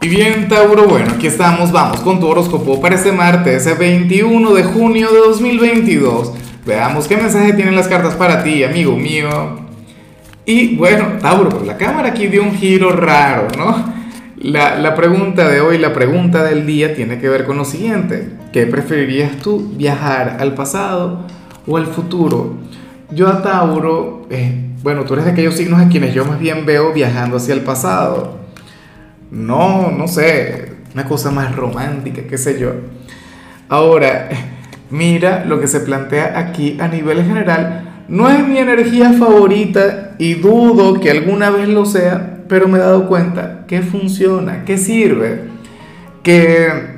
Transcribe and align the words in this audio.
Y 0.00 0.08
bien, 0.08 0.46
Tauro, 0.46 0.86
bueno, 0.86 1.10
aquí 1.16 1.26
estamos, 1.26 1.72
vamos 1.72 2.00
con 2.02 2.20
tu 2.20 2.28
horóscopo 2.28 2.80
para 2.80 2.94
este 2.94 3.10
martes, 3.10 3.76
21 3.76 4.54
de 4.54 4.62
junio 4.62 5.10
de 5.10 5.18
2022. 5.18 6.34
Veamos 6.64 7.08
qué 7.08 7.16
mensaje 7.16 7.52
tienen 7.54 7.74
las 7.74 7.88
cartas 7.88 8.14
para 8.14 8.44
ti, 8.44 8.62
amigo 8.62 8.94
mío. 8.96 9.58
Y 10.46 10.76
bueno, 10.76 11.18
Tauro, 11.20 11.48
pues 11.48 11.66
la 11.66 11.76
cámara 11.76 12.10
aquí 12.10 12.28
dio 12.28 12.44
un 12.44 12.54
giro 12.54 12.92
raro, 12.92 13.48
¿no? 13.58 13.92
La, 14.36 14.78
la 14.78 14.94
pregunta 14.94 15.48
de 15.48 15.60
hoy, 15.60 15.78
la 15.78 15.92
pregunta 15.92 16.44
del 16.44 16.64
día 16.64 16.94
tiene 16.94 17.18
que 17.18 17.28
ver 17.28 17.44
con 17.44 17.56
lo 17.56 17.64
siguiente. 17.64 18.28
¿Qué 18.52 18.66
preferirías 18.66 19.38
tú, 19.38 19.72
viajar 19.74 20.36
al 20.38 20.54
pasado 20.54 21.26
o 21.66 21.76
al 21.76 21.86
futuro? 21.86 22.54
Yo 23.10 23.26
a 23.26 23.42
Tauro, 23.42 24.28
eh, 24.30 24.54
bueno, 24.84 25.02
tú 25.02 25.14
eres 25.14 25.24
de 25.24 25.32
aquellos 25.32 25.54
signos 25.54 25.80
a 25.80 25.88
quienes 25.88 26.14
yo 26.14 26.24
más 26.24 26.38
bien 26.38 26.66
veo 26.66 26.92
viajando 26.92 27.38
hacia 27.38 27.52
el 27.52 27.62
pasado 27.62 28.37
no, 29.30 29.90
no 29.90 30.08
sé, 30.08 30.72
una 30.94 31.04
cosa 31.04 31.30
más 31.30 31.54
romántica, 31.54 32.22
qué 32.28 32.38
sé 32.38 32.58
yo. 32.58 32.72
Ahora, 33.68 34.28
mira 34.90 35.44
lo 35.44 35.60
que 35.60 35.66
se 35.66 35.80
plantea 35.80 36.38
aquí 36.38 36.78
a 36.80 36.88
nivel 36.88 37.24
general. 37.24 38.04
No 38.08 38.30
es 38.30 38.46
mi 38.46 38.58
energía 38.58 39.12
favorita 39.12 40.14
y 40.18 40.34
dudo 40.34 40.98
que 41.00 41.10
alguna 41.10 41.50
vez 41.50 41.68
lo 41.68 41.84
sea, 41.84 42.44
pero 42.48 42.68
me 42.68 42.78
he 42.78 42.80
dado 42.80 43.06
cuenta 43.06 43.66
que 43.66 43.82
funciona, 43.82 44.64
que 44.64 44.78
sirve, 44.78 45.42
que 46.22 46.96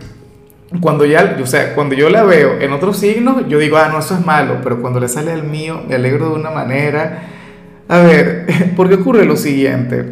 cuando 0.80 1.04
ya, 1.04 1.36
o 1.42 1.46
sea, 1.46 1.74
cuando 1.74 1.96
yo 1.96 2.08
la 2.10 2.22
veo 2.22 2.60
en 2.60 2.72
otros 2.72 2.98
signos, 2.98 3.48
yo 3.48 3.58
digo, 3.58 3.76
ah, 3.76 3.88
no, 3.90 3.98
eso 3.98 4.14
es 4.14 4.24
malo, 4.24 4.58
pero 4.62 4.80
cuando 4.80 5.00
le 5.00 5.08
sale 5.08 5.32
al 5.32 5.42
mío, 5.42 5.82
me 5.88 5.96
alegro 5.96 6.28
de 6.28 6.34
una 6.36 6.50
manera. 6.50 7.22
A 7.88 7.98
ver, 7.98 8.46
porque 8.76 8.94
ocurre 8.94 9.24
lo 9.24 9.36
siguiente. 9.36 10.04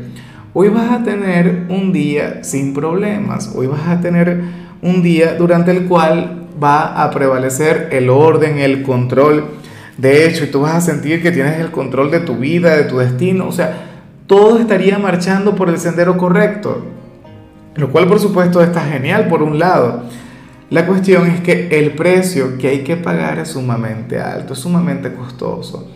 Hoy 0.55 0.69
vas 0.69 0.91
a 0.91 1.03
tener 1.03 1.67
un 1.69 1.93
día 1.93 2.43
sin 2.43 2.73
problemas, 2.73 3.53
hoy 3.55 3.67
vas 3.67 3.87
a 3.87 4.01
tener 4.01 4.41
un 4.81 5.03
día 5.03 5.35
durante 5.35 5.71
el 5.73 5.85
cual 5.87 6.47
va 6.63 7.03
a 7.03 7.11
prevalecer 7.11 7.91
el 7.93 8.09
orden, 8.09 8.59
el 8.59 8.83
control. 8.83 9.45
De 9.99 10.27
hecho, 10.27 10.45
y 10.45 10.47
tú 10.47 10.63
vas 10.63 10.75
a 10.75 10.81
sentir 10.81 11.23
que 11.23 11.33
tienes 11.33 11.61
el 11.61 11.71
control 11.71 12.11
de 12.11 12.21
tu 12.21 12.37
vida, 12.37 12.75
de 12.77 12.85
tu 12.85 12.97
destino, 12.97 13.47
o 13.47 13.53
sea, 13.53 13.89
todo 14.27 14.59
estaría 14.59 14.99
marchando 14.99 15.55
por 15.55 15.69
el 15.69 15.79
sendero 15.79 16.17
correcto. 16.17 16.83
Lo 17.75 17.93
cual, 17.93 18.07
por 18.07 18.19
supuesto, 18.19 18.63
está 18.63 18.81
genial 18.87 19.29
por 19.29 19.43
un 19.43 19.59
lado. 19.59 20.05
La 20.71 20.87
cuestión 20.87 21.27
es 21.27 21.41
que 21.41 21.69
el 21.79 21.93
precio 21.93 22.57
que 22.57 22.69
hay 22.69 22.85
que 22.85 22.97
pagar 22.97 23.39
es 23.39 23.49
sumamente 23.49 24.19
alto, 24.19 24.55
es 24.55 24.59
sumamente 24.61 25.13
costoso. 25.13 25.91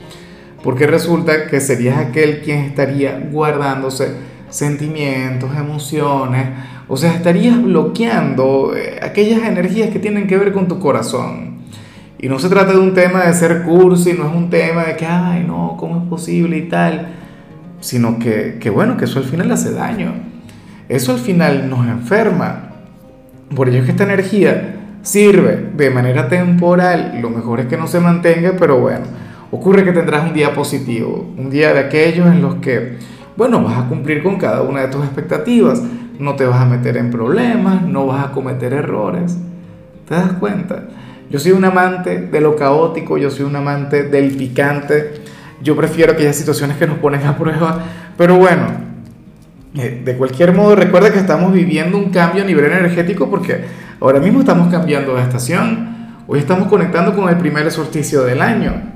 Porque 0.63 0.87
resulta 0.87 1.47
que 1.47 1.61
serías 1.61 1.97
aquel 1.97 2.43
quien 2.43 2.61
estaría 2.61 3.19
guardándose 3.33 4.32
sentimientos, 4.53 5.57
emociones, 5.57 6.47
o 6.87 6.97
sea, 6.97 7.15
estarías 7.15 7.61
bloqueando 7.61 8.75
eh, 8.77 9.01
aquellas 9.03 9.43
energías 9.45 9.91
que 9.91 9.99
tienen 9.99 10.27
que 10.27 10.37
ver 10.37 10.53
con 10.53 10.69
tu 10.69 10.79
corazón. 10.79 11.63
Y 12.19 12.29
no 12.29 12.39
se 12.39 12.49
trata 12.49 12.73
de 12.73 12.79
un 12.79 12.95
tema 12.95 13.25
de 13.25 13.33
ser 13.33 13.63
cursi, 13.63 14.13
no 14.13 14.29
es 14.29 14.35
un 14.35 14.51
tema 14.51 14.85
de 14.85 14.97
que, 14.97 15.07
ay, 15.07 15.43
no, 15.45 15.77
¿cómo 15.81 16.03
es 16.03 16.09
posible 16.09 16.59
y 16.59 16.69
tal? 16.69 17.09
Sino 17.81 18.19
que, 18.19 18.59
que 18.61 18.71
bueno, 18.71 18.97
que 18.97 19.07
eso 19.07 19.19
al 19.19 19.25
final 19.25 19.51
hace 19.51 19.73
daño. 19.73 20.13
Eso 20.89 21.13
al 21.13 21.19
final 21.19 21.69
nos 21.71 21.87
enferma. 21.89 22.75
Por 23.57 23.69
ello 23.69 23.79
es 23.79 23.87
que 23.87 23.93
esta 23.93 24.05
energía 24.05 24.77
sirve 25.01 25.71
de 25.75 25.91
manera 25.91 26.29
temporal. 26.29 27.19
Lo 27.23 27.31
mejor 27.31 27.61
es 27.61 27.67
que 27.67 27.79
no 27.79 27.87
se 27.89 28.01
mantenga, 28.01 28.53
pero 28.59 28.79
bueno, 28.79 29.07
ocurre 29.51 29.83
que 29.83 29.93
tendrás 29.93 30.29
un 30.29 30.35
día 30.35 30.55
positivo, 30.55 31.33
un 31.37 31.51
día 31.51 31.73
de 31.73 31.81
aquellos 31.81 32.27
en 32.27 32.43
los 32.43 32.57
que 32.57 32.99
bueno, 33.43 33.61
vas 33.61 33.77
a 33.77 33.89
cumplir 33.89 34.23
con 34.23 34.37
cada 34.37 34.63
una 34.63 34.83
de 34.83 34.87
tus 34.87 35.03
expectativas, 35.03 35.83
no 36.21 36.37
te 36.37 36.45
vas 36.45 36.61
a 36.61 36.65
meter 36.65 36.97
en 36.97 37.11
problemas, 37.11 37.83
no 37.83 38.07
vas 38.07 38.27
a 38.27 38.31
cometer 38.31 38.73
errores. 38.73 39.37
¿Te 40.09 40.15
das 40.15 40.35
cuenta? 40.35 40.85
Yo 41.29 41.41
soy 41.41 41.51
un 41.51 41.65
amante 41.65 42.21
de 42.21 42.41
lo 42.41 42.55
caótico, 42.55 43.19
yo 43.19 43.31
soy 43.31 43.45
un 43.45 43.57
amante 43.57 44.05
del 44.05 44.37
picante, 44.37 45.15
yo 45.61 45.75
prefiero 45.75 46.13
aquellas 46.13 46.37
situaciones 46.37 46.77
que 46.77 46.87
nos 46.87 46.99
ponen 46.99 47.27
a 47.27 47.37
prueba, 47.37 47.81
pero 48.17 48.37
bueno, 48.37 48.67
eh, 49.75 50.03
de 50.05 50.17
cualquier 50.17 50.55
modo 50.55 50.77
recuerda 50.77 51.13
que 51.13 51.19
estamos 51.19 51.53
viviendo 51.53 51.99
un 51.99 52.11
cambio 52.11 52.45
a 52.45 52.47
nivel 52.47 52.67
energético 52.67 53.29
porque 53.29 53.65
ahora 53.99 54.21
mismo 54.21 54.39
estamos 54.39 54.71
cambiando 54.71 55.17
de 55.17 55.23
estación, 55.23 56.13
hoy 56.29 56.39
estamos 56.39 56.69
conectando 56.69 57.13
con 57.17 57.29
el 57.29 57.39
primer 57.39 57.69
solsticio 57.73 58.23
del 58.23 58.41
año. 58.41 58.92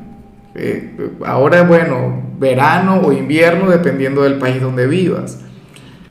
Eh, 0.58 1.10
ahora, 1.24 1.62
bueno, 1.64 2.22
verano 2.38 3.02
o 3.04 3.12
invierno, 3.12 3.70
dependiendo 3.70 4.22
del 4.22 4.38
país 4.38 4.60
donde 4.60 4.86
vivas. 4.86 5.44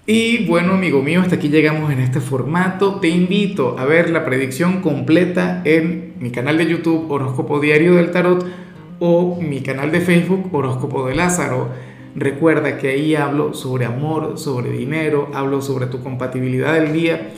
Y 0.05 0.45
bueno, 0.45 0.73
amigo 0.73 1.01
mío, 1.01 1.21
hasta 1.21 1.35
aquí 1.35 1.49
llegamos 1.49 1.91
en 1.91 1.99
este 1.99 2.19
formato. 2.19 2.99
Te 2.99 3.07
invito 3.07 3.75
a 3.79 3.85
ver 3.85 4.11
la 4.11 4.23
predicción 4.23 4.81
completa 4.81 5.63
en 5.65 6.13
mi 6.19 6.29
canal 6.29 6.59
de 6.59 6.67
YouTube 6.67 7.09
Horóscopo 7.09 7.59
Diario 7.59 7.95
del 7.95 8.11
Tarot 8.11 8.45
o 8.99 9.41
mi 9.41 9.61
canal 9.61 9.91
de 9.91 10.01
Facebook 10.01 10.53
Horóscopo 10.53 11.07
de 11.07 11.15
Lázaro. 11.15 11.69
Recuerda 12.15 12.77
que 12.77 12.89
ahí 12.89 13.15
hablo 13.15 13.55
sobre 13.55 13.85
amor, 13.85 14.37
sobre 14.37 14.69
dinero, 14.69 15.29
hablo 15.33 15.63
sobre 15.63 15.87
tu 15.87 16.03
compatibilidad 16.03 16.75
del 16.75 16.93
día. 16.93 17.31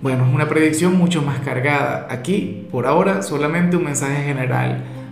Bueno, 0.00 0.24
es 0.28 0.32
una 0.32 0.48
predicción 0.48 0.96
mucho 0.96 1.22
más 1.22 1.40
cargada. 1.40 2.06
Aquí, 2.08 2.68
por 2.70 2.86
ahora, 2.86 3.22
solamente 3.22 3.76
un 3.76 3.84
mensaje 3.84 4.22
general 4.22 4.84